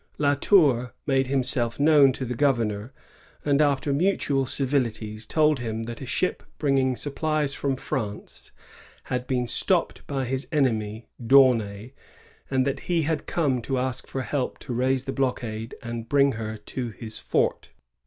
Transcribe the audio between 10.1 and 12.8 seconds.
his enemy, D'Aunay, and that